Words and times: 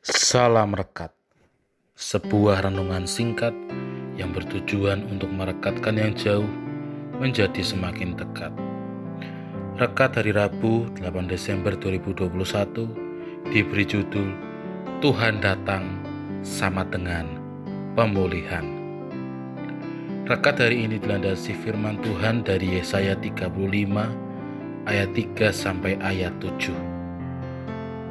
Salam 0.00 0.72
Rekat 0.72 1.12
Sebuah 1.92 2.64
renungan 2.64 3.04
singkat 3.04 3.52
yang 4.16 4.32
bertujuan 4.32 5.04
untuk 5.04 5.28
merekatkan 5.28 5.92
yang 5.92 6.16
jauh 6.16 6.48
menjadi 7.20 7.60
semakin 7.60 8.16
dekat. 8.16 8.48
Rekat 9.76 10.16
hari 10.16 10.32
Rabu 10.32 10.88
8 11.04 11.28
Desember 11.28 11.76
2021 11.76 12.32
diberi 13.52 13.84
judul 13.84 14.32
Tuhan 15.04 15.44
datang 15.44 16.00
sama 16.40 16.80
dengan 16.88 17.36
pemulihan. 17.92 18.64
Rekat 20.24 20.64
hari 20.64 20.88
ini 20.88 20.96
dilandasi 20.96 21.52
firman 21.60 22.00
Tuhan 22.00 22.40
dari 22.40 22.80
Yesaya 22.80 23.20
35 23.20 23.52
ayat 24.88 25.12
3 25.12 25.52
sampai 25.52 26.00
ayat 26.00 26.32
7. 26.40 26.89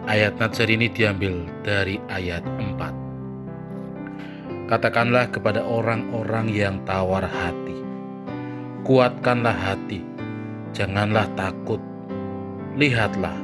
Ayat 0.09 0.41
Natsar 0.41 0.73
ini 0.73 0.89
diambil 0.89 1.45
dari 1.61 2.01
ayat 2.09 2.41
4. 2.41 4.65
Katakanlah 4.65 5.29
kepada 5.29 5.61
orang-orang 5.61 6.49
yang 6.49 6.81
tawar 6.81 7.21
hati, 7.21 7.77
kuatkanlah 8.81 9.53
hati, 9.53 10.01
janganlah 10.73 11.29
takut. 11.37 11.77
Lihatlah, 12.73 13.37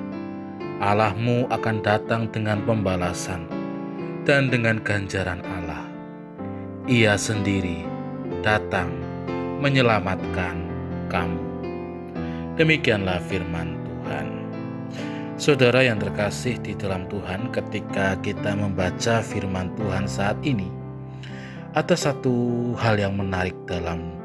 Allahmu 0.81 1.45
akan 1.53 1.85
datang 1.85 2.33
dengan 2.33 2.65
pembalasan 2.65 3.45
dan 4.25 4.49
dengan 4.49 4.81
ganjaran 4.81 5.45
Allah. 5.45 5.85
Ia 6.89 7.13
sendiri 7.13 7.85
datang 8.41 8.89
menyelamatkan 9.61 10.65
kamu. 11.13 11.45
Demikianlah 12.57 13.21
firman 13.21 13.77
Tuhan. 13.85 14.44
Saudara 15.35 15.83
yang 15.83 15.99
terkasih 15.99 16.55
di 16.63 16.71
dalam 16.79 17.11
Tuhan, 17.11 17.51
ketika 17.51 18.15
kita 18.23 18.55
membaca 18.55 19.19
firman 19.19 19.67
Tuhan 19.75 20.07
saat 20.07 20.39
ini, 20.47 20.71
ada 21.75 21.91
satu 21.91 22.71
hal 22.79 22.95
yang 22.95 23.19
menarik 23.19 23.51
dalam 23.67 24.15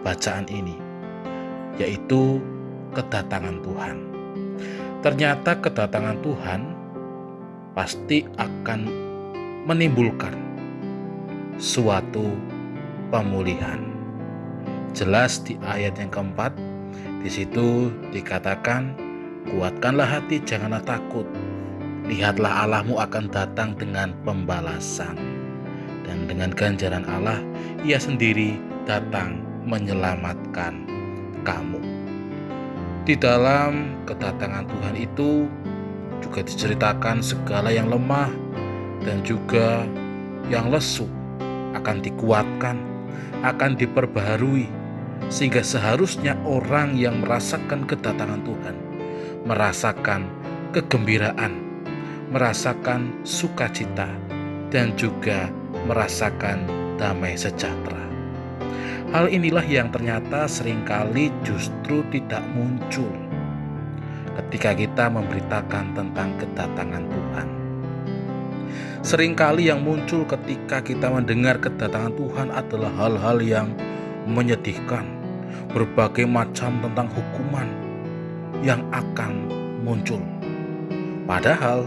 bacaan 0.00 0.48
ini, 0.48 0.80
yaitu 1.76 2.40
kedatangan 2.96 3.60
Tuhan. 3.60 3.96
Ternyata 5.04 5.60
kedatangan 5.60 6.16
Tuhan 6.24 6.60
pasti 7.76 8.24
akan 8.40 8.80
menimbulkan 9.68 10.32
suatu 11.60 12.32
pemulihan. 13.12 13.84
Jelas 14.96 15.44
di 15.44 15.60
ayat 15.68 16.00
yang 16.00 16.08
keempat, 16.08 16.56
di 17.20 17.28
situ 17.28 17.92
dikatakan 18.08 19.07
Kuatkanlah 19.48 20.04
hati, 20.04 20.44
janganlah 20.44 20.84
takut. 20.84 21.24
Lihatlah 22.04 22.68
Allahmu 22.68 23.00
akan 23.00 23.32
datang 23.32 23.72
dengan 23.80 24.12
pembalasan. 24.20 25.16
Dan 26.04 26.28
dengan 26.28 26.52
ganjaran 26.52 27.08
Allah, 27.08 27.40
ia 27.80 27.96
sendiri 27.96 28.60
datang 28.84 29.40
menyelamatkan 29.64 30.84
kamu. 31.48 31.80
Di 33.08 33.16
dalam 33.16 33.96
kedatangan 34.04 34.68
Tuhan 34.68 34.94
itu 35.00 35.48
juga 36.20 36.44
diceritakan 36.44 37.24
segala 37.24 37.72
yang 37.72 37.88
lemah 37.88 38.28
dan 39.00 39.24
juga 39.24 39.88
yang 40.52 40.68
lesu 40.68 41.08
akan 41.72 42.04
dikuatkan, 42.04 42.76
akan 43.40 43.80
diperbaharui, 43.80 44.68
sehingga 45.32 45.64
seharusnya 45.64 46.36
orang 46.44 47.00
yang 47.00 47.24
merasakan 47.24 47.88
kedatangan 47.88 48.44
Tuhan 48.44 48.87
merasakan 49.48 50.28
kegembiraan, 50.76 51.56
merasakan 52.28 53.24
sukacita, 53.24 54.12
dan 54.68 54.92
juga 55.00 55.48
merasakan 55.88 56.68
damai 57.00 57.32
sejahtera. 57.32 58.04
Hal 59.08 59.32
inilah 59.32 59.64
yang 59.64 59.88
ternyata 59.88 60.44
sering 60.44 60.84
kali 60.84 61.32
justru 61.40 62.04
tidak 62.12 62.44
muncul 62.52 63.08
ketika 64.36 64.76
kita 64.76 65.08
memberitakan 65.08 65.96
tentang 65.96 66.36
kedatangan 66.36 67.08
Tuhan. 67.08 67.48
Seringkali 69.00 69.72
yang 69.72 69.80
muncul 69.80 70.28
ketika 70.28 70.84
kita 70.84 71.08
mendengar 71.08 71.56
kedatangan 71.56 72.12
Tuhan 72.20 72.52
adalah 72.52 72.92
hal-hal 73.00 73.40
yang 73.40 73.68
menyedihkan, 74.28 75.08
berbagai 75.72 76.28
macam 76.28 76.76
tentang 76.84 77.08
hukuman, 77.08 77.87
yang 78.62 78.82
akan 78.90 79.46
muncul. 79.86 80.20
Padahal 81.28 81.86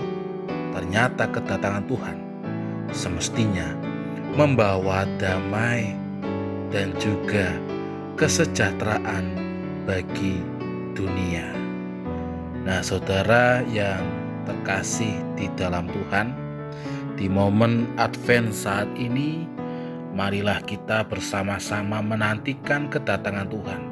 ternyata 0.71 1.27
kedatangan 1.27 1.85
Tuhan 1.89 2.17
semestinya 2.91 3.75
membawa 4.35 5.03
damai 5.19 5.95
dan 6.71 6.95
juga 6.95 7.51
kesejahteraan 8.15 9.35
bagi 9.83 10.39
dunia. 10.95 11.51
Nah, 12.61 12.79
saudara 12.85 13.65
yang 13.67 14.05
terkasih 14.45 15.19
di 15.35 15.49
dalam 15.57 15.89
Tuhan, 15.89 16.31
di 17.17 17.27
momen 17.27 17.89
Advent 17.97 18.53
saat 18.53 18.87
ini, 18.95 19.49
marilah 20.13 20.61
kita 20.63 21.03
bersama-sama 21.09 21.99
menantikan 21.99 22.87
kedatangan 22.87 23.49
Tuhan 23.49 23.90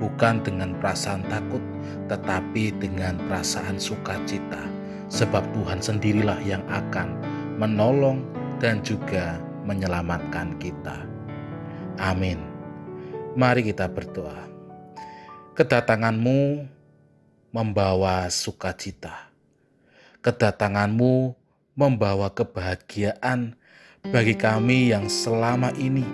bukan 0.00 0.40
dengan 0.40 0.72
perasaan 0.80 1.22
takut, 1.28 1.60
tetapi 2.08 2.72
dengan 2.80 3.20
perasaan 3.28 3.76
sukacita, 3.76 4.64
sebab 5.12 5.44
Tuhan 5.52 5.84
sendirilah 5.84 6.40
yang 6.42 6.64
akan 6.72 7.20
menolong 7.60 8.24
dan 8.58 8.80
juga 8.80 9.36
menyelamatkan 9.68 10.56
kita. 10.56 11.04
Amin. 12.00 12.40
Mari 13.36 13.68
kita 13.68 13.86
berdoa. 13.86 14.48
Kedatanganmu 15.54 16.64
membawa 17.52 18.26
sukacita. 18.32 19.28
Kedatanganmu 20.24 21.36
membawa 21.76 22.32
kebahagiaan 22.32 23.54
bagi 24.08 24.32
kami 24.32 24.96
yang 24.96 25.12
selama 25.12 25.68
ini 25.76 26.04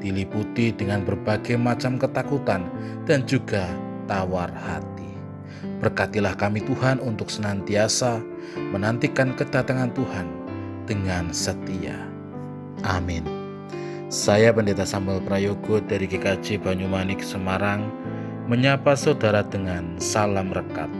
diliputi 0.00 0.72
dengan 0.72 1.04
berbagai 1.04 1.60
macam 1.60 2.00
ketakutan 2.00 2.66
dan 3.04 3.22
juga 3.28 3.68
tawar 4.08 4.50
hati. 4.50 5.08
Berkatilah 5.80 6.36
kami 6.36 6.64
Tuhan 6.64 7.00
untuk 7.00 7.28
senantiasa 7.28 8.20
menantikan 8.72 9.36
kedatangan 9.36 9.92
Tuhan 9.92 10.26
dengan 10.88 11.30
setia. 11.30 11.96
Amin. 12.82 13.22
Saya 14.10 14.50
Pendeta 14.50 14.82
Samuel 14.82 15.22
Prayogo 15.22 15.78
dari 15.78 16.10
GKJ 16.10 16.66
Banyumanik 16.66 17.22
Semarang 17.22 17.86
menyapa 18.50 18.98
saudara 18.98 19.46
dengan 19.46 19.94
salam 20.02 20.50
rekat. 20.50 20.90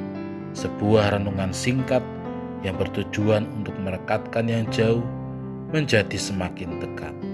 Sebuah 0.54 1.18
renungan 1.18 1.50
singkat 1.50 2.04
yang 2.62 2.78
bertujuan 2.78 3.50
untuk 3.56 3.74
merekatkan 3.82 4.46
yang 4.46 4.62
jauh 4.70 5.02
menjadi 5.74 6.14
semakin 6.14 6.78
dekat. 6.78 7.29